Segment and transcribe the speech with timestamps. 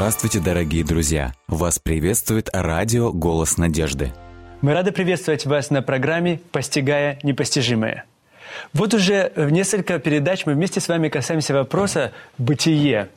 [0.00, 1.34] Здравствуйте, дорогие друзья!
[1.46, 4.14] Вас приветствует радио «Голос надежды».
[4.62, 8.06] Мы рады приветствовать вас на программе «Постигая непостижимое».
[8.72, 13.10] Вот уже в несколько передач мы вместе с вами касаемся вопроса «бытие».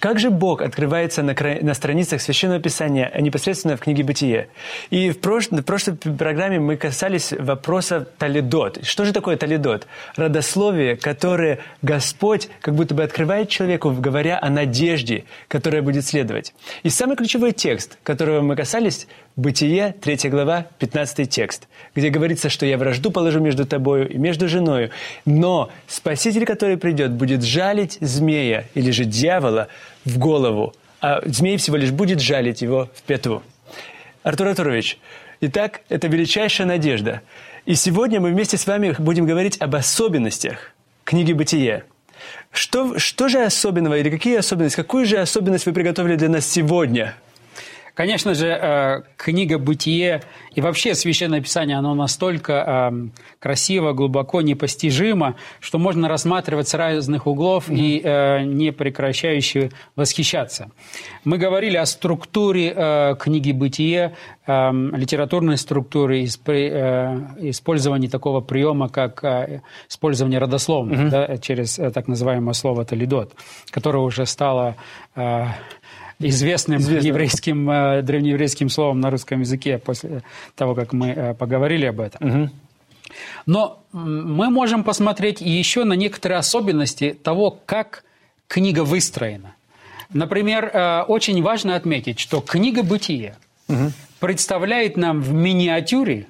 [0.00, 4.48] Как же Бог открывается на, на страницах Священного Писания, а непосредственно в книге «Бытие»?
[4.90, 5.48] И в, прош...
[5.50, 8.84] в прошлой программе мы касались вопроса талидот.
[8.84, 9.86] Что же такое талидот?
[10.16, 16.54] Родословие, которое Господь как будто бы открывает человеку, говоря о надежде, которая будет следовать.
[16.82, 19.06] И самый ключевой текст, которого мы касались,
[19.38, 24.48] Бытие, 3 глава, 15 текст, где говорится, что «я вражду положу между тобою и между
[24.48, 24.90] женою,
[25.26, 29.47] но Спаситель, который придет, будет жалить змея или же дьявола
[30.04, 33.42] в голову, а змей всего лишь будет жалить его в пяту».
[34.22, 34.98] Артур Артурович,
[35.40, 37.22] итак, это величайшая надежда.
[37.66, 40.72] И сегодня мы вместе с вами будем говорить об особенностях
[41.04, 41.84] книги «Бытие».
[42.50, 47.14] Что, что же особенного или какие особенности, какую же особенность вы приготовили для нас сегодня–
[47.98, 50.22] Конечно же, э, книга «Бытие»
[50.54, 52.52] и вообще Священное Писание, оно настолько
[52.92, 53.08] э,
[53.40, 57.76] красиво, глубоко, непостижимо, что можно рассматривать с разных углов mm-hmm.
[57.76, 60.70] и э, не прекращающе восхищаться.
[61.24, 64.14] Мы говорили о структуре книги «Бытие»,
[64.46, 69.22] литературной структуре, использовании такого приема, как
[69.90, 71.10] использование родословных mm-hmm.
[71.10, 73.34] да, через так называемое слово «талидот»,
[73.70, 74.76] которое уже стало
[76.18, 77.06] известным Известно.
[77.06, 80.22] еврейским, э, древнееврейским словом на русском языке после
[80.54, 82.28] того, как мы э, поговорили об этом.
[82.28, 82.50] Угу.
[83.46, 88.04] Но мы можем посмотреть еще на некоторые особенности того, как
[88.46, 89.54] книга выстроена.
[90.12, 93.36] Например, э, очень важно отметить, что книга «Бытие»
[93.68, 93.92] угу.
[94.20, 96.26] представляет нам в миниатюре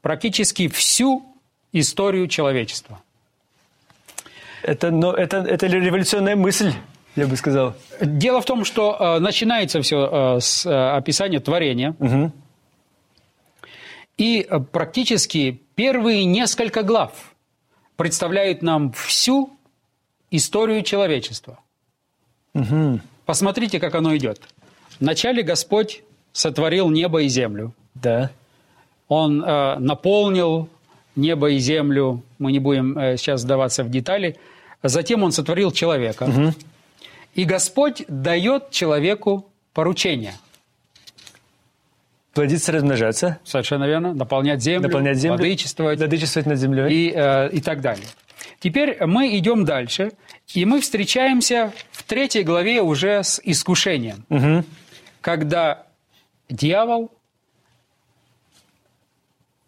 [0.00, 1.24] практически всю
[1.72, 3.00] историю человечества.
[4.62, 6.72] Это, но, это, это революционная мысль
[7.16, 7.74] я бы сказал.
[8.00, 11.94] Дело в том, что э, начинается все э, с э, описания творения.
[11.98, 12.32] Угу.
[14.18, 17.12] И э, практически первые несколько глав
[17.96, 19.50] представляют нам всю
[20.30, 21.58] историю человечества.
[22.54, 23.00] Угу.
[23.26, 24.40] Посмотрите, как оно идет.
[25.00, 26.02] Вначале Господь
[26.32, 27.74] сотворил небо и землю.
[27.94, 28.30] Да.
[29.08, 30.68] Он э, наполнил
[31.14, 32.22] небо и землю.
[32.38, 34.38] Мы не будем э, сейчас сдаваться в детали.
[34.82, 36.24] Затем Он сотворил человека.
[36.24, 36.54] Угу.
[37.34, 40.34] И Господь дает человеку поручение.
[42.34, 43.38] Плодиться, размножаться.
[43.44, 44.14] Совершенно верно.
[44.14, 45.98] Наполнять землю, Наполнять землю владычествовать.
[45.98, 46.92] Владычествовать над землей.
[46.92, 48.06] И, э, и так далее.
[48.58, 50.12] Теперь мы идем дальше,
[50.54, 54.24] и мы встречаемся в третьей главе уже с искушением.
[54.30, 54.64] Угу.
[55.20, 55.86] Когда
[56.48, 57.10] дьявол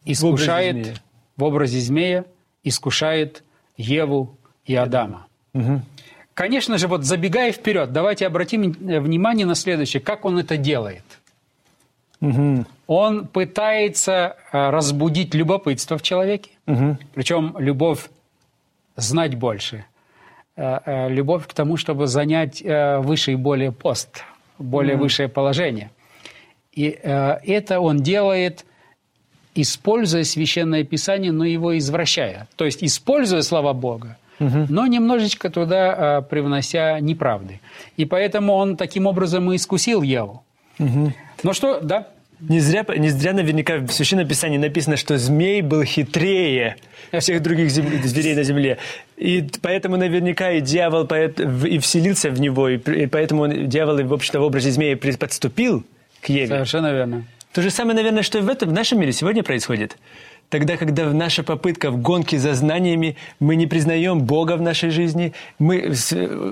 [0.05, 1.03] искушает в образе,
[1.37, 2.25] в образе змея,
[2.63, 3.43] искушает
[3.77, 5.27] Еву и Адама.
[5.55, 5.83] Угу.
[6.35, 11.05] Конечно же, вот забегая вперед, давайте обратим э, внимание на следующее, как он это делает.
[12.21, 12.67] Угу.
[12.89, 16.99] Он пытается э, разбудить любопытство в человеке, угу.
[17.15, 18.11] причем любовь
[18.97, 19.85] знать больше,
[20.57, 24.25] э, любовь к тому, чтобы занять высший более пост,
[24.59, 25.05] более угу.
[25.05, 25.91] высшее положение.
[26.73, 28.65] И это он делает,
[29.55, 32.49] используя священное писание, но его извращая.
[32.57, 34.67] То есть, используя слова Бога, угу.
[34.69, 37.61] но немножечко туда а, привнося неправды.
[37.97, 40.45] И поэтому он таким образом и искусил Еву.
[40.79, 41.13] Угу.
[41.43, 42.09] Ну что, да?
[42.41, 46.77] Не зря, не зря наверняка в Священном Писании написано, что змей был хитрее
[47.19, 48.79] всех других земли, зверей на земле.
[49.17, 54.41] И поэтому наверняка и дьявол и вселился в него, и поэтому он, дьявол, в общем-то,
[54.41, 55.85] в образе змея подступил
[56.21, 56.49] к Еве.
[56.49, 57.25] Совершенно верно.
[57.53, 59.97] То же самое, наверное, что и в, этом, в нашем мире сегодня происходит
[60.49, 65.33] тогда, когда наша попытка в гонке за знаниями, мы не признаем Бога в нашей жизни,
[65.59, 65.95] мы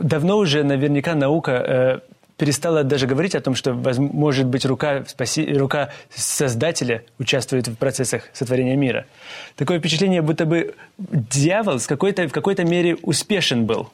[0.02, 5.52] давно уже наверняка наука э, перестала даже говорить о том, что может быть рука, спаси,
[5.54, 9.06] рука Создателя участвует в процессах сотворения мира.
[9.56, 13.90] Такое впечатление, будто бы дьявол с какой-то, в какой-то мере успешен был.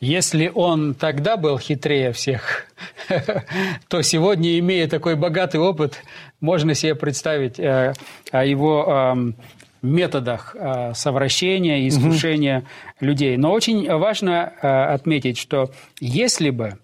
[0.00, 2.66] Если он тогда был хитрее всех,
[3.88, 6.02] то сегодня, имея такой богатый опыт,
[6.40, 7.94] можно себе представить э,
[8.30, 9.32] о его э,
[9.80, 12.66] методах э, совращения и искушения угу.
[13.06, 13.36] людей.
[13.38, 16.78] Но очень важно э, отметить, что если бы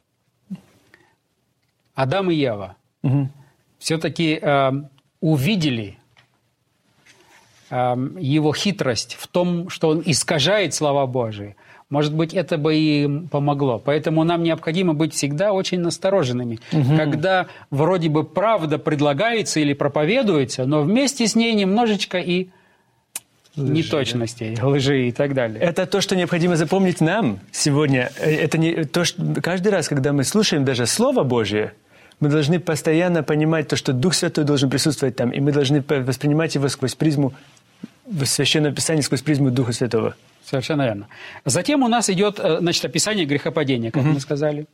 [1.95, 3.29] Адам и Ева угу.
[3.79, 4.73] все-таки э,
[5.21, 5.99] увидели
[7.69, 11.57] э, его хитрость в том, что он искажает слова Божии–
[11.93, 13.79] может быть, это бы и помогло.
[13.79, 16.59] Поэтому нам необходимо быть всегда очень настороженными.
[16.73, 16.97] Угу.
[16.97, 22.49] Когда вроде бы правда предлагается или проповедуется, но вместе с ней немножечко и
[23.59, 24.69] лжи, неточностей, да.
[24.69, 25.61] лжи и так далее.
[25.61, 28.11] Это то, что необходимо запомнить нам сегодня.
[28.19, 31.75] Это не то, что каждый раз, когда мы слушаем даже Слово Божье,
[32.21, 36.55] мы должны постоянно понимать то, что Дух Святой должен присутствовать там, и мы должны воспринимать
[36.55, 37.35] его сквозь призму
[38.07, 40.15] в Священном Писании, сквозь призму Духа Святого.
[40.45, 41.09] Совершенно верно.
[41.45, 44.13] Затем у нас идет, э, значит, описание грехопадения, как угу.
[44.13, 44.67] мы сказали.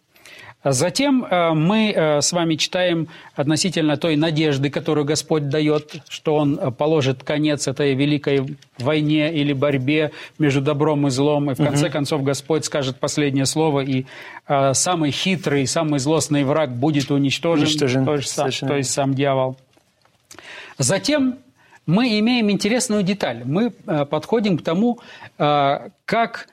[0.65, 6.75] Затем э, мы э, с вами читаем относительно той надежды, которую Господь дает, что Он
[6.75, 11.93] положит конец этой великой войне или борьбе между добром и злом, и в конце угу.
[11.93, 14.07] концов Господь скажет последнее слово, и
[14.73, 18.05] самый хитрый, самый злостный враг будет уничтожен, уничтожен.
[18.05, 19.57] То, есть, то есть сам дьявол.
[20.79, 21.39] Затем
[21.89, 23.43] мы имеем интересную деталь.
[23.45, 25.01] Мы подходим к тому,
[25.37, 26.49] как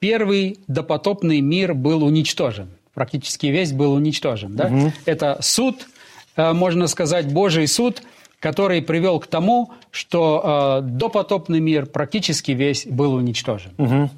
[0.00, 4.56] первый допотопный мир был уничтожен практически весь был уничтожен.
[4.56, 4.66] Да?
[4.66, 4.92] Угу.
[5.06, 5.88] Это суд,
[6.36, 8.02] э, можно сказать, Божий суд,
[8.40, 13.72] который привел к тому, что э, допотопный мир практически весь был уничтожен.
[13.78, 14.10] Угу.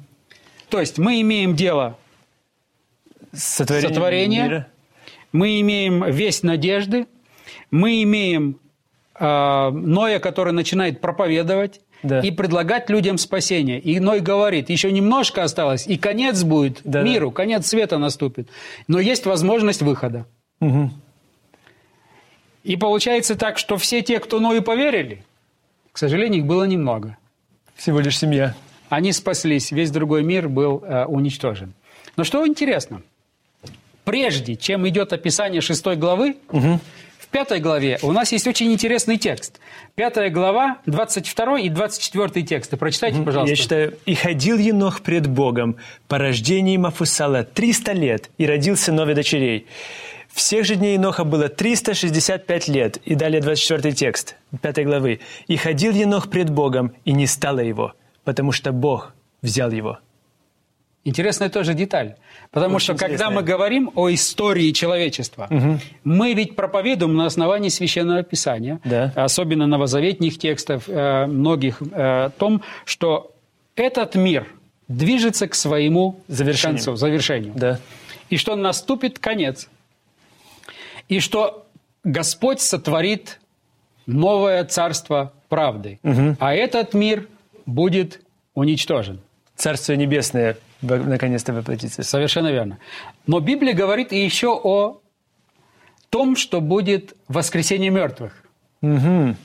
[0.69, 1.97] То есть мы имеем дело
[3.31, 4.67] сотворение, сотворения, мира.
[5.31, 7.07] мы имеем весть надежды,
[7.71, 8.62] мы имеем э,
[9.19, 12.19] Ноя, который начинает проповедовать, да.
[12.19, 13.79] и предлагать людям спасение.
[13.79, 17.35] И Ной говорит, еще немножко осталось, и конец будет да, миру, да.
[17.35, 18.49] конец света наступит.
[18.87, 20.25] Но есть возможность выхода.
[20.59, 20.91] Угу.
[22.63, 25.23] И получается так, что все те, кто Ною поверили,
[25.91, 27.17] к сожалению, их было немного.
[27.75, 28.55] Всего лишь семья.
[28.89, 31.73] Они спаслись, весь другой мир был э, уничтожен.
[32.15, 33.01] Но что интересно,
[34.03, 36.79] прежде чем идет описание шестой главы, угу
[37.33, 39.59] пятой главе у нас есть очень интересный текст.
[39.95, 42.77] Пятая глава, 22 и 24 тексты.
[42.77, 43.49] Прочитайте, пожалуйста.
[43.49, 43.97] Я читаю.
[44.05, 45.75] «И ходил Енох пред Богом
[46.07, 49.67] по рождении Мафусала 300 лет, и родил сыновей дочерей.
[50.31, 52.97] Всех же дней Еноха было 365 лет».
[52.97, 55.19] И далее 24 текст 5 главы.
[55.47, 57.93] «И ходил Енох пред Богом, и не стало его,
[58.23, 59.99] потому что Бог взял его».
[61.05, 62.15] Интересная тоже деталь.
[62.51, 63.17] Потому Очень что интересная.
[63.17, 65.79] когда мы говорим о истории человечества, угу.
[66.05, 69.11] мы ведь проповедуем на основании священного писания, да.
[69.15, 71.85] особенно новозаветных текстов, э, многих, э,
[72.25, 73.33] о том, что
[73.75, 74.47] этот мир
[74.87, 76.77] движется к своему завершению.
[76.77, 77.53] концу, завершению.
[77.55, 77.79] Да.
[78.29, 79.67] И что наступит конец.
[81.09, 81.67] И что
[82.03, 83.39] Господь сотворит
[84.05, 85.99] новое царство правды.
[86.03, 86.37] Угу.
[86.39, 87.27] А этот мир
[87.65, 88.21] будет
[88.53, 89.19] уничтожен.
[89.55, 92.03] Царство небесное наконец-то воплотиться.
[92.03, 92.77] Совершенно верно.
[93.25, 95.01] Но Библия говорит и еще о
[96.09, 98.43] том, что будет воскресение мертвых.
[98.83, 99.35] Угу.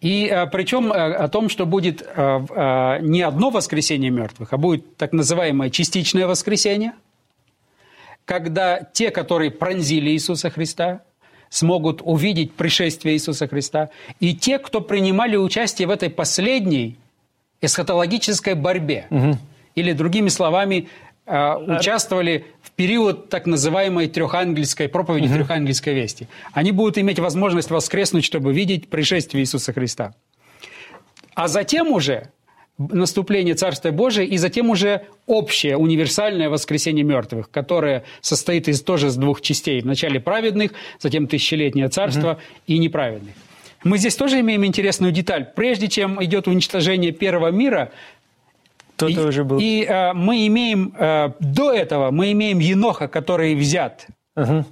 [0.00, 4.96] И а, причем а, о том, что будет а, не одно воскресение мертвых, а будет
[4.96, 6.92] так называемое частичное воскресение,
[8.24, 11.00] когда те, которые пронзили Иисуса Христа,
[11.48, 13.90] смогут увидеть пришествие Иисуса Христа,
[14.20, 16.98] и те, кто принимали участие в этой последней
[17.60, 19.06] эсхатологической борьбе.
[19.10, 19.38] Угу
[19.74, 20.88] или, другими словами,
[21.26, 25.34] э, участвовали в период так называемой трехангельской проповеди, угу.
[25.34, 26.28] трехангельской вести.
[26.52, 30.14] Они будут иметь возможность воскреснуть, чтобы видеть пришествие Иисуса Христа.
[31.34, 32.30] А затем уже
[32.78, 39.16] наступление Царства Божия, и затем уже общее универсальное воскресение мертвых, которое состоит из тоже из
[39.16, 39.80] двух частей.
[39.80, 42.40] Вначале праведных, затем тысячелетнее царство угу.
[42.66, 43.34] и неправедных.
[43.84, 45.46] Мы здесь тоже имеем интересную деталь.
[45.54, 47.92] Прежде чем идет уничтожение первого мира,
[48.96, 49.58] кто-то и, уже был.
[49.58, 54.06] И э, мы имеем, э, до этого мы имеем Еноха, который взят.
[54.36, 54.64] Угу.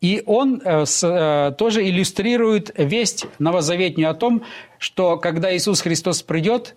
[0.00, 4.42] И он э, с, э, тоже иллюстрирует весть новозаветнюю о том,
[4.78, 6.76] что когда Иисус Христос придет,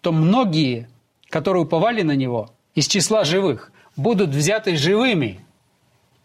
[0.00, 0.88] то многие,
[1.28, 5.40] которые уповали на Него, из числа живых, будут взяты живыми.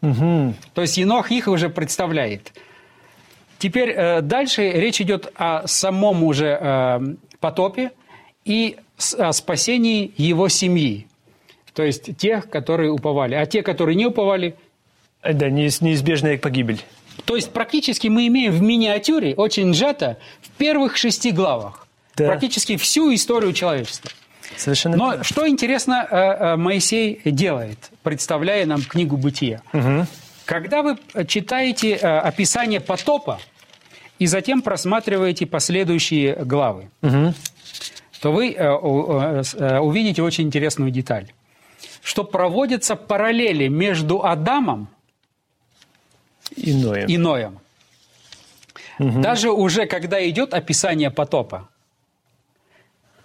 [0.02, 0.54] Угу.
[0.74, 2.54] То есть Енох их уже представляет.
[3.60, 7.00] Теперь э, дальше речь идет о самом уже э,
[7.40, 7.92] потопе,
[8.46, 8.78] и
[9.18, 11.08] о спасении его семьи.
[11.74, 13.36] То есть тех, которые уповали.
[13.36, 14.56] А те, которые не уповали...
[15.24, 16.84] Да, неизбежная погибель.
[17.26, 21.88] То есть практически мы имеем в миниатюре, очень сжато, в первых шести главах.
[22.16, 22.28] Да.
[22.28, 24.12] Практически всю историю человечества.
[24.58, 25.24] Совершенно Но верно.
[25.24, 29.62] что интересно э, э, Моисей делает, представляя нам книгу «Бытия».
[29.72, 30.06] Угу.
[30.46, 30.98] Когда вы
[31.28, 33.40] читаете э, описание потопа
[34.20, 37.34] и затем просматриваете последующие главы, угу
[38.24, 41.34] то вы э, э, э, увидите очень интересную деталь,
[42.02, 44.88] что проводятся параллели между Адамом
[46.56, 47.08] и Ноем.
[47.10, 47.60] И Ноем.
[49.00, 49.20] Угу.
[49.20, 51.68] Даже уже когда идет описание потопа,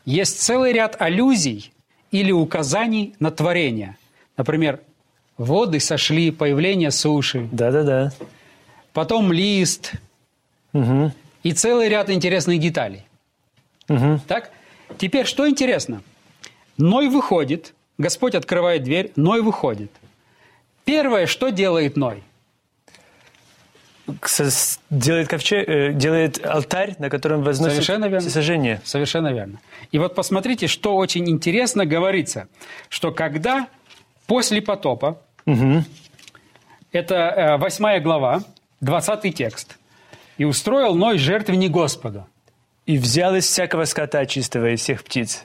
[0.04, 1.72] есть целый ряд аллюзий
[2.10, 3.96] или указаний на творение.
[4.36, 4.80] Например,
[5.36, 7.48] воды сошли, появление суши.
[7.52, 8.10] Да-да-да.
[8.92, 9.92] Потом лист.
[10.72, 11.12] Угу.
[11.44, 13.06] И целый ряд интересных деталей.
[13.88, 14.22] Угу.
[14.26, 14.50] Так?
[14.96, 16.02] Теперь, что интересно?
[16.76, 19.90] Ной выходит, Господь открывает дверь, Ной выходит.
[20.84, 22.22] Первое, что делает Ной?
[24.90, 28.20] делает ковчег, э, делает алтарь, на котором возносит Совершенно верно.
[28.20, 28.80] всесожжение.
[28.84, 29.60] Совершенно верно.
[29.92, 32.48] И вот посмотрите, что очень интересно говорится,
[32.88, 33.68] что когда
[34.26, 35.84] после потопа, угу.
[36.92, 38.42] это э, восьмая глава,
[38.80, 39.76] двадцатый текст,
[40.38, 42.26] и устроил Ной жертвенник Господу.
[42.88, 45.44] И взял из всякого скота чистого и всех птиц,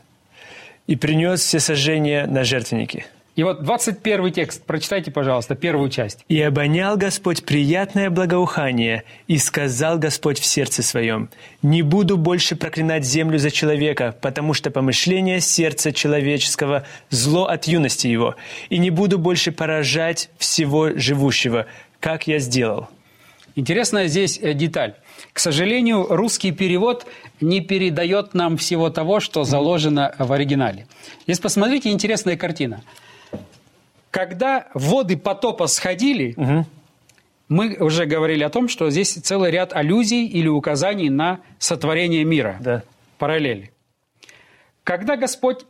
[0.88, 3.06] и принес все сожжения на жертвенники.
[3.36, 6.24] И вот 21 текст, прочитайте, пожалуйста, первую часть.
[6.30, 11.30] «И обонял Господь приятное благоухание, и сказал Господь в сердце своем,
[11.62, 18.08] «Не буду больше проклинать землю за человека, потому что помышление сердца человеческого– зло от юности
[18.08, 18.36] его,
[18.70, 21.66] и не буду больше поражать всего живущего,
[22.00, 22.88] как я сделал».
[23.56, 24.96] Интересная здесь э, деталь.
[25.32, 27.06] К сожалению, русский перевод
[27.42, 30.88] не передает нам всего того, что заложено в оригинале.
[31.26, 32.84] Здесь посмотрите, интересная картина–
[34.14, 36.68] когда воды потопа сходили, угу.
[37.50, 42.58] мы уже говорили о том, что здесь целый ряд аллюзий или указаний на сотворение мира.
[42.60, 42.84] Да.
[43.18, 43.72] Параллели.
[44.84, 45.66] Когда Господь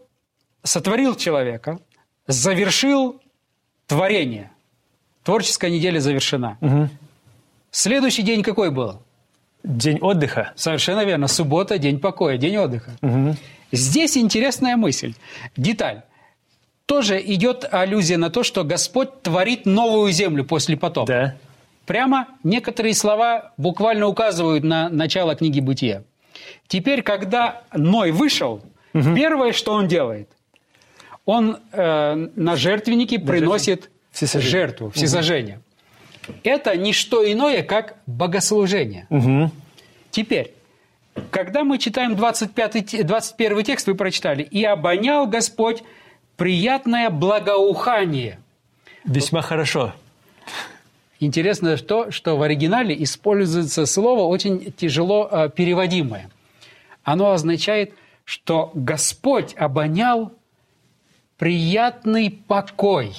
[0.62, 1.80] сотворил человека,
[2.28, 3.22] завершил
[3.88, 4.52] творение.
[5.24, 6.58] Творческая неделя завершена.
[6.60, 6.90] Угу.
[7.74, 9.02] Следующий день какой был?
[9.64, 10.54] День отдыха.
[10.56, 11.28] Совершенно верно.
[11.28, 12.92] Суббота, день покоя, день отдыха.
[13.02, 13.36] Угу.
[13.72, 15.16] Здесь интересная мысль,
[15.58, 16.04] деталь
[16.86, 21.08] тоже идет аллюзия на то, что Господь творит новую землю после потопа.
[21.08, 21.36] Да.
[21.88, 26.04] Прямо некоторые слова буквально указывают на начало книги Бытия.
[26.68, 28.62] Теперь, когда Ной вышел,
[28.94, 29.16] угу.
[29.16, 30.30] первое, что он делает,
[31.26, 35.56] он э, на жертвеннике на приносит жертву, всесожжение.
[35.56, 35.63] Угу.
[36.44, 39.08] Это не что иное, как богослужение.
[39.10, 39.52] Угу.
[40.12, 40.54] Теперь,
[41.32, 45.84] когда мы читаем 25, 21 текст, вы прочитали, «И обонял Господь
[46.38, 48.40] приятное благоухание.
[49.06, 49.94] Весьма хорошо.
[51.20, 56.30] Интересно то, что в оригинале используется слово очень тяжело э, переводимое.
[57.04, 57.94] Оно означает,
[58.26, 60.34] что Господь обонял
[61.38, 63.14] приятный покой.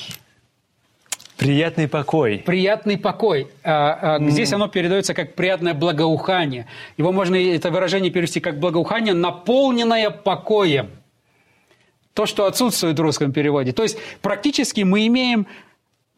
[1.36, 2.42] Приятный покой.
[2.44, 3.48] Приятный покой.
[3.64, 6.66] А, а, здесь оно передается как приятное благоухание.
[6.96, 10.90] Его можно это выражение перевести как благоухание, наполненное покоем
[12.14, 13.72] то, что отсутствует в русском переводе.
[13.72, 15.46] То есть практически мы имеем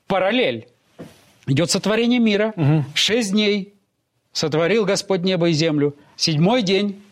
[0.07, 0.69] параллель.
[1.47, 2.85] Идет сотворение мира, угу.
[2.95, 3.73] шесть дней
[4.33, 7.03] сотворил Господь небо и землю, седьмой день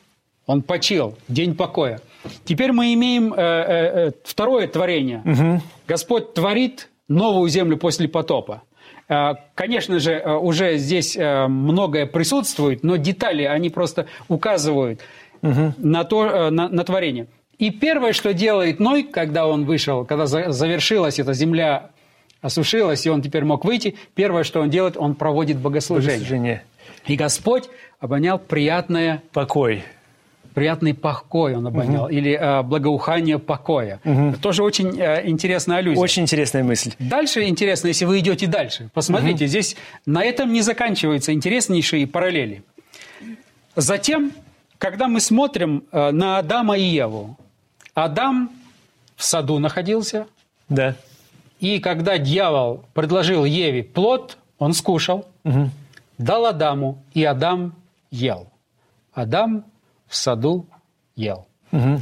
[0.46, 2.00] он почил, день покоя.
[2.44, 5.22] Теперь мы имеем э, э, э второе творение.
[5.24, 5.62] Угу.
[5.88, 8.62] Господь творит новую землю после потопа.
[9.08, 15.00] Э, конечно же, э, уже здесь многое присутствует, но детали, они просто указывают
[15.42, 15.74] угу.
[15.78, 17.26] на, то, на, на творение.
[17.58, 21.90] И первое, что делает Ной, когда он вышел, когда завершилась эта земля,
[22.40, 26.18] осушилась, и он теперь мог выйти, первое, что он делает, он проводит богослужение.
[26.18, 26.64] богослужение.
[27.06, 27.64] И Господь
[28.00, 29.22] обонял приятное...
[29.32, 29.82] Покой.
[30.54, 32.12] Приятный покой он обонял, угу.
[32.12, 34.00] или э, благоухание покоя.
[34.04, 34.36] Угу.
[34.40, 36.00] Тоже очень э, интересная аллюзия.
[36.00, 36.94] Очень интересная мысль.
[37.00, 38.88] Дальше интересно, если вы идете дальше.
[38.94, 39.48] Посмотрите, угу.
[39.48, 42.62] здесь на этом не заканчиваются интереснейшие параллели.
[43.74, 44.30] Затем,
[44.78, 47.36] когда мы смотрим э, на Адама и Еву,
[47.94, 48.50] Адам
[49.16, 50.28] в саду находился.
[50.68, 50.94] Да.
[51.58, 55.70] И когда дьявол предложил Еве плод, он скушал, угу.
[56.18, 57.74] дал Адаму, и Адам
[58.12, 58.52] ел.
[59.12, 59.64] Адам
[60.06, 60.66] в саду
[61.16, 61.46] ел.
[61.72, 62.00] Угу.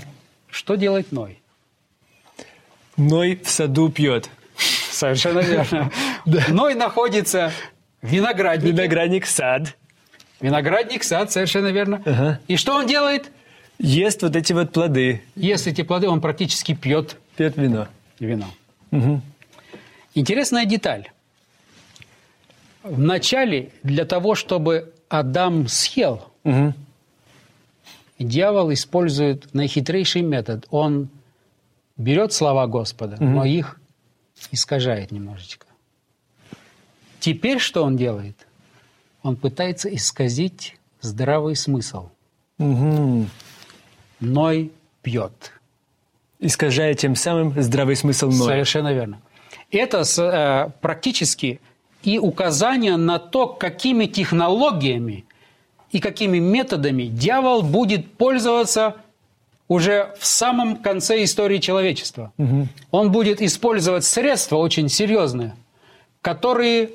[0.50, 1.40] Что делает Ной?
[2.96, 4.28] Ной в саду пьет.
[4.90, 5.90] Совершенно верно.
[6.48, 7.52] Ной находится
[8.02, 8.72] в винограднике.
[8.72, 9.76] Виноградник, сад.
[10.40, 12.40] Виноградник, сад, совершенно верно.
[12.48, 13.30] И что он делает?
[13.78, 15.22] Ест вот эти вот плоды.
[15.34, 17.16] Ест эти плоды, он практически пьет.
[17.36, 17.88] Пьет вино.
[18.20, 18.46] Вино.
[18.90, 19.20] Угу.
[20.14, 21.10] Интересная деталь.
[22.82, 26.74] Вначале для того, чтобы Адам съел, угу.
[28.22, 30.66] Дьявол использует наихитрейший метод.
[30.70, 31.08] Он
[31.96, 33.24] берет слова Господа, угу.
[33.24, 33.80] но их
[34.50, 35.66] искажает немножечко.
[37.20, 38.46] Теперь что он делает?
[39.22, 42.08] Он пытается исказить здравый смысл.
[42.58, 43.26] Угу.
[44.20, 45.52] Ной пьет.
[46.40, 48.48] Искажая тем самым здравый смысл Ноя.
[48.48, 49.20] Совершенно верно.
[49.70, 51.60] Это э, практически
[52.02, 55.24] и указание на то, какими технологиями
[55.92, 58.96] и какими методами дьявол будет пользоваться
[59.68, 62.32] уже в самом конце истории человечества.
[62.38, 62.68] Угу.
[62.90, 65.54] Он будет использовать средства очень серьезные,
[66.20, 66.90] которые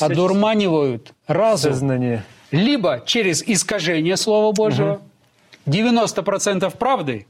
[0.00, 1.72] одурманивают разум.
[1.72, 5.00] Сознание либо через искажение Слова Божьего,
[5.66, 5.76] угу.
[5.76, 7.26] 90% правды,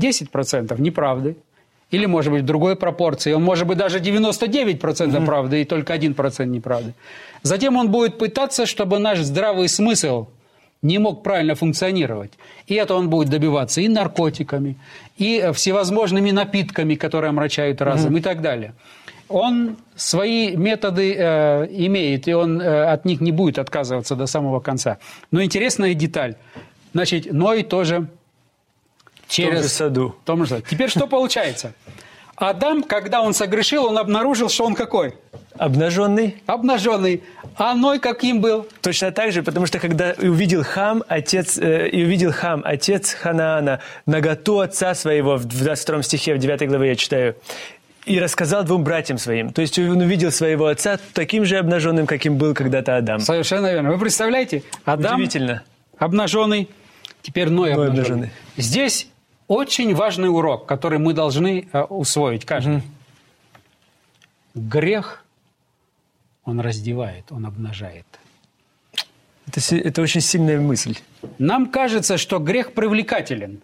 [0.00, 1.36] 10% неправды.
[1.92, 3.32] Или, может быть, в другой пропорции.
[3.32, 5.24] Он может быть даже 99% mm-hmm.
[5.24, 6.94] правды и только 1% неправды.
[7.42, 10.26] Затем он будет пытаться, чтобы наш здравый смысл
[10.82, 12.32] не мог правильно функционировать.
[12.66, 14.76] И это он будет добиваться и наркотиками,
[15.16, 18.18] и всевозможными напитками, которые омрачают разум mm-hmm.
[18.18, 18.74] и так далее.
[19.28, 24.60] Он свои методы э, имеет, и он э, от них не будет отказываться до самого
[24.60, 24.98] конца.
[25.32, 26.36] Но интересная деталь.
[26.92, 28.06] Значит, Ной тоже
[29.28, 29.48] через...
[29.48, 30.16] В том же саду.
[30.22, 30.64] В том же саду.
[30.68, 31.72] Теперь что получается?
[32.36, 35.14] Адам, когда он согрешил, он обнаружил, что он какой?
[35.56, 36.42] Обнаженный.
[36.46, 37.22] Обнаженный.
[37.56, 38.68] А Ной каким был?
[38.82, 43.80] Точно так же, потому что когда увидел Хам, отец, э, и увидел Хам, отец Ханаана,
[44.04, 47.36] наготу отца своего, в 22 стихе, в 9 главе я читаю,
[48.04, 49.52] и рассказал двум братьям своим.
[49.54, 53.20] То есть он увидел своего отца таким же обнаженным, каким был когда-то Адам.
[53.20, 53.90] Совершенно верно.
[53.90, 55.62] Вы представляете, Адам Удивительно.
[55.98, 56.68] обнаженный,
[57.22, 58.26] теперь Ной, Ной обнаженный.
[58.26, 58.30] обнаженный.
[58.58, 59.08] Здесь
[59.48, 62.78] очень важный урок, который мы должны э, усвоить каждый.
[62.78, 62.82] Угу.
[64.54, 65.24] Грех,
[66.44, 68.06] он раздевает, он обнажает.
[69.46, 70.96] Это, это очень сильная мысль.
[71.38, 73.62] Нам кажется, что грех привлекателен.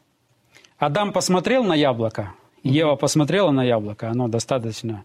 [0.78, 5.04] Адам посмотрел на яблоко, Ева посмотрела на яблоко, оно достаточно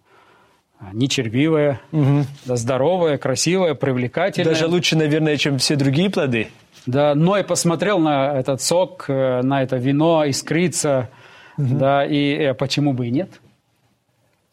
[0.79, 2.25] а, нечервивое, угу.
[2.45, 4.53] здоровое, красивое, привлекательное.
[4.53, 6.49] Даже лучше, наверное, чем все другие плоды.
[6.87, 11.09] Да, Ной посмотрел на этот сок, э, на это вино, искрится,
[11.57, 11.77] угу.
[11.77, 13.29] да, и э, почему бы и нет?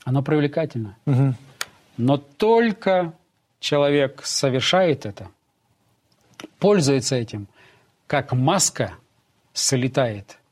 [0.05, 0.97] Оно привлекательно.
[1.07, 1.35] Угу.
[1.97, 3.15] Но только
[3.61, 5.29] человек совершает это,
[6.59, 7.47] пользуется этим,
[8.07, 8.93] как маска
[9.55, 10.39] слетает–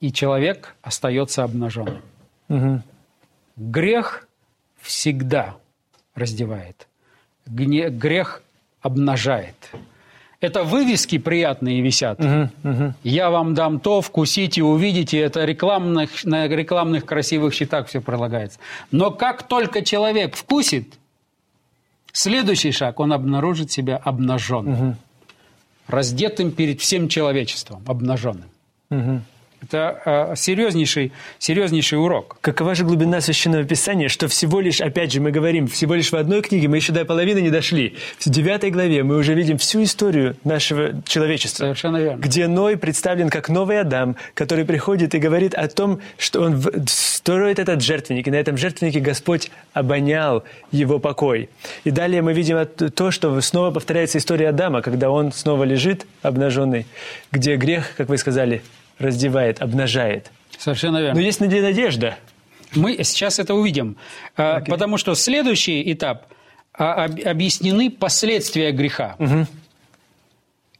[0.00, 2.02] и человек остается обнаженным.
[2.48, 2.82] Угу.
[3.56, 4.26] Грех
[4.80, 5.56] всегда
[6.14, 6.88] раздевает.
[7.46, 8.42] Грех
[8.80, 9.56] обнажает.
[10.40, 12.18] Это вывески приятные висят.
[12.18, 12.94] Угу, угу.
[13.02, 15.18] Я вам дам то, вкусите, увидите.
[15.18, 18.58] Это рекламных, на рекламных красивых щитах все прилагается.
[18.90, 20.94] Но как только человек вкусит,
[22.12, 24.88] следующий шаг, он обнаружит себя обнаженным.
[24.88, 24.96] Угу.
[25.88, 28.48] Раздетым перед всем человечеством, обнаженным.
[28.90, 29.20] Угу.
[29.62, 32.38] Это э, серьезнейший, серьезнейший урок.
[32.40, 36.16] Какова же глубина Священного Писания, что всего лишь, опять же, мы говорим, всего лишь в
[36.16, 37.96] одной книге, мы еще до половины не дошли.
[38.18, 41.64] В девятой главе мы уже видим всю историю нашего человечества.
[41.64, 42.20] Совершенно верно.
[42.20, 47.58] Где Ной представлен как новый Адам, который приходит и говорит о том, что он строит
[47.58, 50.42] этот жертвенник, и на этом жертвеннике Господь обонял
[50.72, 51.50] его покой.
[51.84, 56.86] И далее мы видим то, что снова повторяется история Адама, когда он снова лежит обнаженный,
[57.30, 58.62] где грех, как вы сказали,
[59.00, 60.30] раздевает, обнажает.
[60.56, 61.14] Совершенно верно.
[61.14, 62.16] Но есть надежда.
[62.74, 63.96] Мы сейчас это увидим.
[64.36, 64.58] Okay.
[64.58, 66.26] А, потому что следующий этап
[66.72, 69.46] а, объяснены последствия греха угу.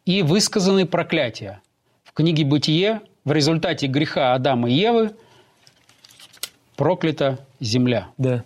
[0.05, 1.61] и высказаны проклятия.
[2.05, 5.13] В книге «Бытие» в результате греха Адама и Евы
[6.77, 8.09] проклята земля.
[8.19, 8.45] Да.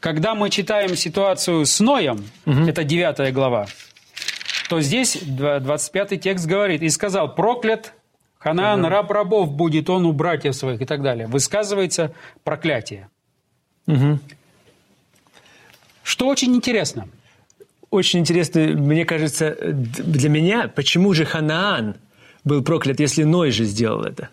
[0.00, 2.62] Когда мы читаем ситуацию с Ноем, угу.
[2.62, 3.66] это 9 глава,
[4.68, 7.92] то здесь 25 текст говорит, «И сказал, проклят
[8.40, 11.26] Ханаан, раб рабов будет он у братьев своих и так далее.
[11.26, 13.08] Высказывается проклятие.
[13.86, 14.18] Угу.
[16.02, 17.06] Что очень интересно.
[17.90, 21.96] Очень интересно, мне кажется, для меня, почему же Ханаан
[22.44, 24.30] был проклят, если Ной же сделал это?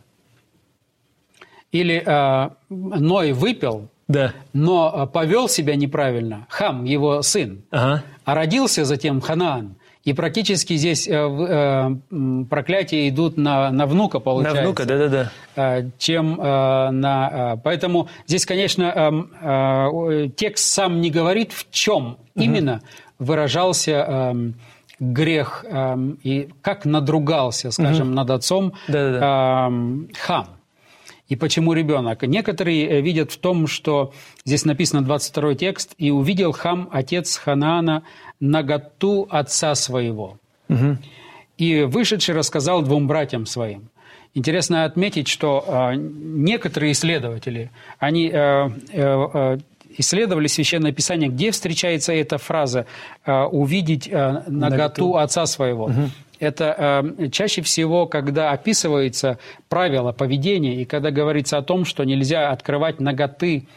[1.71, 4.33] Или э, Ной выпил, да.
[4.53, 8.03] но э, повел себя неправильно, Хам, его сын, ага.
[8.23, 9.75] а родился затем Ханаан.
[10.07, 14.61] И практически здесь э, э, проклятия идут на, на внука, получается.
[14.61, 15.31] На внука, да-да-да.
[15.57, 17.59] Э, чем на...
[17.61, 22.17] Поэтому здесь, конечно, э, э, текст сам не говорит, в чем угу.
[22.35, 22.81] именно
[23.19, 24.05] выражался...
[24.07, 24.51] Э,
[24.99, 28.15] грех э, и как надругался, скажем, угу.
[28.15, 30.47] над отцом э, хам.
[31.27, 32.23] И почему ребенок?
[32.23, 34.13] Некоторые видят в том, что
[34.45, 38.03] здесь написано 22 текст, «И увидел хам, отец Ханаана,
[38.39, 40.37] наготу отца своего.
[40.69, 40.97] Угу.
[41.57, 43.89] И вышедший рассказал двум братьям своим.
[44.33, 49.57] Интересно отметить, что э, некоторые исследователи, они э, э,
[49.97, 52.85] исследовали Священное Писание, где встречается эта фраза
[53.25, 55.85] э, «увидеть э, наготу отца своего».
[55.85, 56.09] Угу.
[56.39, 62.51] Это э, чаще всего, когда описывается правило поведения и когда говорится о том, что нельзя
[62.51, 63.67] открывать наготы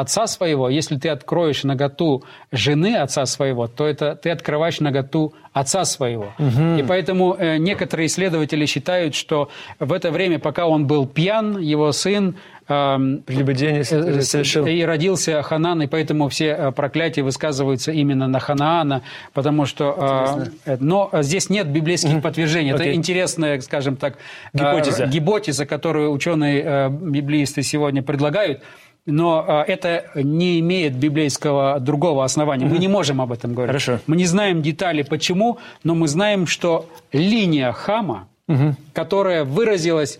[0.00, 5.84] отца своего, если ты откроешь наготу жены отца своего, то это ты открываешь наготу отца
[5.84, 6.32] своего.
[6.38, 6.78] Угу.
[6.78, 11.92] И поэтому э, некоторые исследователи считают, что в это время, пока он был пьян, его
[11.92, 14.66] сын Прелюбодение э, совершил.
[14.66, 19.02] И родился Ханан, и поэтому все э, проклятия высказываются именно на Ханаана,
[19.34, 19.92] потому что...
[19.92, 20.52] Интересно.
[20.64, 22.22] Э, но здесь нет библейских mm-hmm.
[22.22, 22.72] подтверждений.
[22.72, 22.74] Okay.
[22.74, 24.18] Это интересная, скажем так,
[24.52, 28.62] гипотеза, гипотеза которую ученые-библеисты сегодня предлагают.
[29.06, 32.66] Но это не имеет библейского другого основания.
[32.66, 33.82] Мы не можем об этом говорить.
[33.82, 34.02] Хорошо.
[34.06, 38.74] Мы не знаем детали, почему, но мы знаем, что линия Хама, угу.
[38.92, 40.18] которая выразилась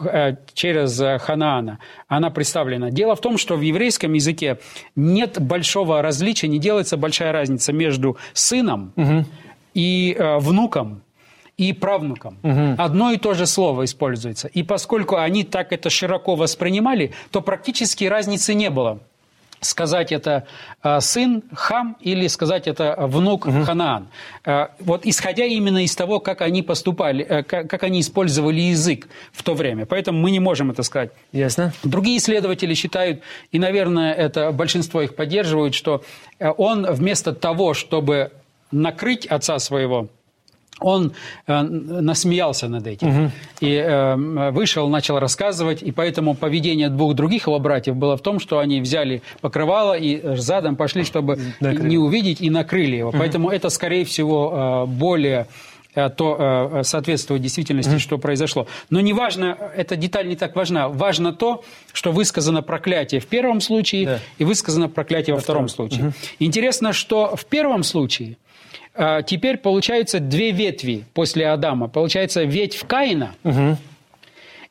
[0.00, 2.90] Э, через э, Ханаана, она представлена.
[2.90, 4.58] Дело в том, что в еврейском языке
[4.96, 9.24] нет большого различия, не делается большая разница между сыном угу.
[9.74, 11.02] и э, внуком
[11.58, 12.38] и правнуком.
[12.42, 12.74] Угу.
[12.78, 14.48] Одно и то же слово используется.
[14.48, 19.00] И поскольку они так это широко воспринимали, то практически разницы не было
[19.60, 20.46] сказать это
[20.84, 23.64] э, сын Хам или сказать это внук угу.
[23.64, 24.08] Ханаан.
[24.44, 29.08] Э, вот исходя именно из того, как они поступали, э, как, как они использовали язык
[29.32, 29.84] в то время.
[29.84, 31.10] Поэтому мы не можем это сказать.
[31.32, 31.72] Ясно.
[31.82, 36.04] Другие исследователи считают, и, наверное, это большинство их поддерживают, что
[36.38, 38.30] он вместо того, чтобы
[38.70, 40.08] накрыть отца своего,
[40.80, 41.12] он
[41.46, 43.30] э, насмеялся над этим угу.
[43.60, 48.40] и э, вышел, начал рассказывать, и поэтому поведение двух других его братьев было в том,
[48.40, 51.88] что они взяли покрывало и задом пошли, чтобы накрыли.
[51.88, 53.10] не увидеть, и накрыли его.
[53.10, 53.18] Угу.
[53.18, 55.46] Поэтому это, скорее всего, э, более
[55.94, 58.66] э, то э, соответствует действительности, mm что произошло.
[58.90, 60.88] Но не важно, эта деталь не так важна.
[60.88, 64.18] Важно то, что высказано проклятие в первом случае да.
[64.38, 66.08] и высказано проклятие во, во втором, втором случае.
[66.08, 68.36] mm Интересно, что в первом случае–
[69.26, 71.88] теперь получаются две ветви после Адама.
[71.88, 73.76] Получается ветвь Каина, угу.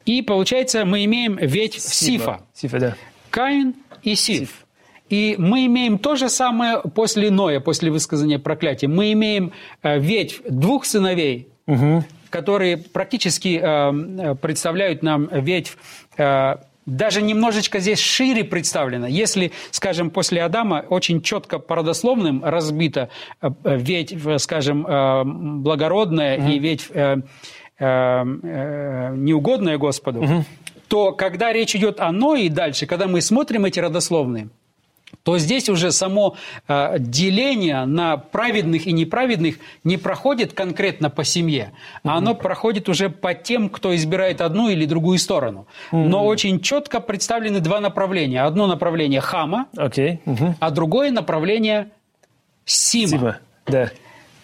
[0.06, 2.42] и получается мы имеем ветвь Сифа.
[2.54, 2.96] Сифа, да.
[3.30, 4.40] Каин и Сиф.
[4.40, 4.68] Сиф.
[5.10, 8.88] И мы имеем то же самое после Ноя, после высказания проклятия.
[8.88, 12.04] Мы имеем э, ветвь двух сыновей, угу.
[12.30, 15.78] которые практически э, представляют нам ветвь
[16.18, 16.56] э,
[16.88, 19.06] даже немножечко здесь шире представлено.
[19.08, 23.10] Если, скажем, после Адама очень четко по родословным разбито
[23.42, 26.50] э, ведь, скажем, э, благородная угу.
[26.50, 27.18] и ведь э,
[27.80, 30.46] неугодная Господу, угу.
[30.88, 34.50] то когда речь идет о Ное и дальше, когда мы смотрим эти родословные,
[35.24, 36.36] то здесь уже само
[36.68, 43.10] э, деление на праведных и неправедных не проходит конкретно по семье, а оно проходит уже
[43.10, 45.68] по тем, кто избирает одну или другую сторону.
[45.92, 48.44] Но очень четко представлены два направления.
[48.44, 50.20] Одно направление Хама, okay.
[50.60, 51.92] а другое направление
[52.66, 53.08] Сима.
[53.08, 53.38] Сима.
[53.66, 53.92] Да.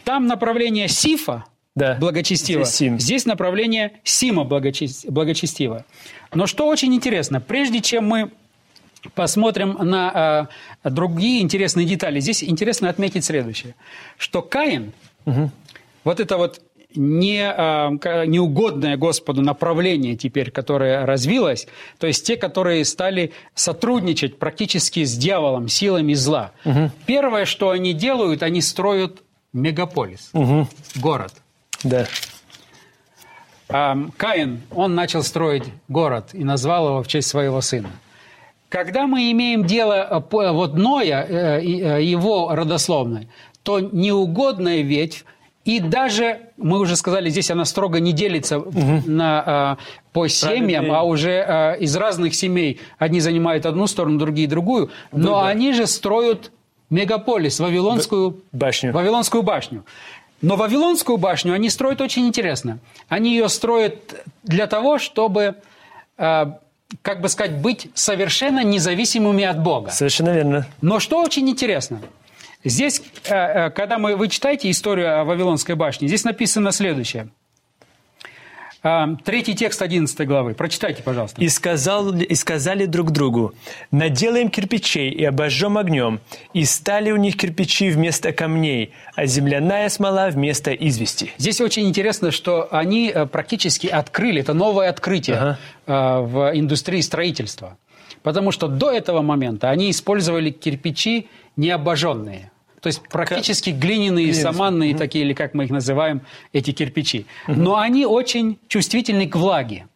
[0.04, 1.46] Там направление Сифа,
[1.76, 1.96] да.
[2.00, 2.64] благочестиво.
[2.64, 3.00] Здесь, Сим.
[3.00, 5.86] Здесь направление Сима благочестиво.
[6.34, 8.32] Но что очень интересно, прежде чем мы
[9.10, 10.50] посмотрим на
[10.84, 12.20] э, другие интересные детали.
[12.20, 13.76] Здесь интересно отметить следующее,
[14.18, 14.94] что Каин,
[15.26, 15.52] угу.
[16.04, 16.62] вот это вот
[16.96, 25.04] не, э, неугодное Господу направление теперь, которое развилось, то есть те, которые стали сотрудничать практически
[25.04, 26.52] с дьяволом, силами зла.
[26.66, 26.92] Угу.
[27.06, 29.22] Первое, что они делают, они строят
[29.54, 30.68] мегаполис, угу.
[30.96, 31.34] город.
[31.84, 32.08] Да.
[33.68, 37.90] Каин, он начал строить город и назвал его в честь своего сына.
[38.74, 43.28] Когда мы имеем дело э, вот Ноя, э, э, его родословной,
[43.62, 45.26] то неугодная ветвь
[45.64, 49.04] и даже, мы уже сказали, здесь она строго не делится угу.
[49.06, 49.78] на,
[50.12, 52.82] по семьям, а уже из разных семей.
[52.98, 54.90] Одни занимают одну сторону, другие другую.
[55.14, 56.52] Но да, они же строят
[56.90, 58.92] мегаполис, Вавилонскую башню.
[58.92, 59.86] Вавилонскую башню.
[60.42, 62.80] Но Вавилонскую башню они строят очень интересно.
[63.08, 65.56] Они ее строят для того, чтобы
[67.02, 69.92] как бы сказать, быть совершенно независимыми от Бога.
[69.92, 70.68] Совершенно верно.
[70.82, 72.02] Но что очень интересно,
[72.64, 77.30] здесь, э, э, когда мы, вы читаете историю о Вавилонской башне, здесь написано следующее–
[79.24, 80.54] третий текст 11 главы.
[80.54, 81.42] Прочитайте, пожалуйста.
[81.42, 83.54] «И, сказал, «И сказали друг другу,
[83.92, 86.20] наделаем кирпичей и обожжем огнем,
[86.54, 91.32] и стали у них кирпичи вместо камней, а земляная смола вместо извести».
[91.38, 95.60] Здесь очень интересно, что они э, практически открыли, это новое открытие ага.
[95.88, 97.78] Э, в индустрии строительства.
[98.22, 102.53] Потому что до этого момента они использовали кирпичи необожженные.
[102.84, 104.34] То есть практически глиняные, Глиняные.
[104.34, 105.00] саманные угу.
[105.00, 107.26] такие, или как мы их называем, эти кирпичи.
[107.48, 107.60] Угу.
[107.60, 109.88] Но они очень чувствительны к влаге.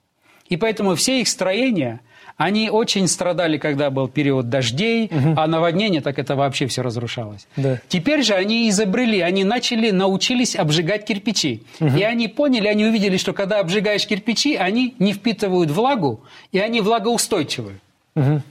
[0.47, 1.99] И поэтому все их строения,
[2.37, 5.33] они очень страдали, когда был период дождей, угу.
[5.35, 7.45] а наводнение, так это вообще все разрушалось.
[7.57, 7.81] Да.
[7.89, 11.63] Теперь же они изобрели, они начали, научились обжигать кирпичи.
[11.81, 11.97] Угу.
[11.97, 16.21] И они поняли, они увидели, что когда обжигаешь кирпичи, они не впитывают влагу,
[16.53, 17.81] и они влагоустойчивы.
[18.15, 18.41] Угу.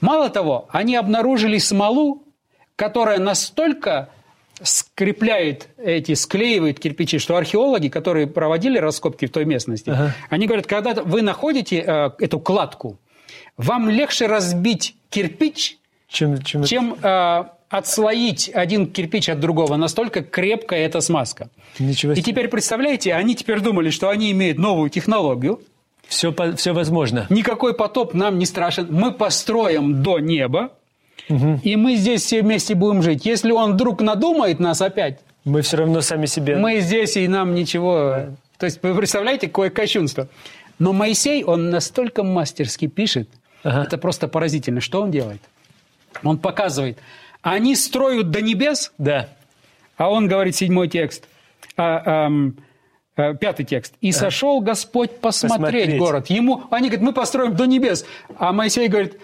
[0.00, 2.22] Мало того, они обнаружили смолу,
[2.80, 4.08] которая настолько
[4.62, 10.14] скрепляет эти, склеивает кирпичи, что археологи, которые проводили раскопки в той местности, ага.
[10.30, 12.98] они говорят, когда вы находите э, эту кладку,
[13.58, 15.76] вам легче разбить кирпич,
[16.08, 19.76] чем, чем, чем э, отслоить один кирпич от другого.
[19.76, 21.50] Настолько крепкая эта смазка.
[21.78, 22.22] Ничего себе.
[22.22, 25.60] И теперь представляете, они теперь думали, что они имеют новую технологию.
[26.08, 27.26] Все, все возможно.
[27.28, 28.88] Никакой потоп нам не страшен.
[28.90, 30.72] Мы построим до неба,
[31.28, 31.60] угу.
[31.62, 33.26] и мы здесь все вместе будем жить.
[33.26, 35.20] Если он вдруг надумает нас опять...
[35.44, 36.56] Мы все равно сами себе...
[36.56, 38.26] Мы здесь, и нам ничего...
[38.58, 40.28] То есть вы представляете, какое кощунство.
[40.78, 43.28] Но Моисей, он настолько мастерски пишет,
[43.62, 43.84] ага.
[43.84, 44.80] это просто поразительно.
[44.80, 45.40] Что он делает?
[46.22, 46.98] Он показывает,
[47.42, 49.28] они строят до небес, да.
[49.96, 51.26] а он говорит, седьмой текст,
[51.76, 52.28] а,
[53.16, 53.94] а, пятый текст.
[54.00, 56.30] «И сошел Господь посмотреть, посмотреть город».
[56.30, 58.04] Ему, они говорят, мы построим до небес.
[58.36, 59.18] А Моисей говорит,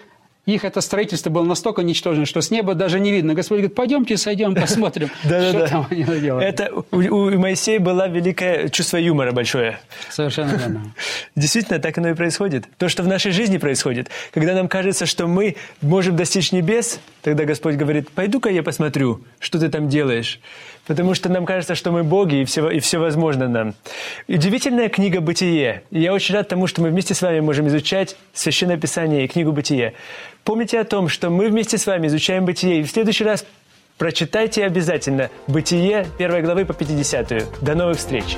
[0.53, 3.33] их это строительство было настолько ничтожно, что с неба даже не видно.
[3.33, 6.43] Господь говорит, пойдемте сойдем, посмотрим, что там они делают.
[6.43, 9.79] Это у Моисея было великое чувство юмора большое.
[10.09, 10.93] Совершенно верно.
[11.35, 12.65] Действительно, так оно и происходит.
[12.77, 14.09] То, что в нашей жизни происходит.
[14.33, 19.59] Когда нам кажется, что мы можем достичь небес, тогда Господь говорит, пойду-ка я посмотрю, что
[19.59, 20.39] ты там делаешь.
[20.87, 23.75] Потому что нам кажется, что мы боги, и все, и все возможно нам.
[24.27, 25.83] Удивительная книга «Бытие».
[25.91, 29.27] И я очень рад тому, что мы вместе с вами можем изучать Священное Писание и
[29.27, 29.93] книгу «Бытие».
[30.43, 32.79] Помните о том, что мы вместе с вами изучаем «Бытие».
[32.79, 33.45] И в следующий раз
[33.97, 37.45] прочитайте обязательно «Бытие» первой главы по 50 -ю.
[37.61, 38.37] До новых встреч!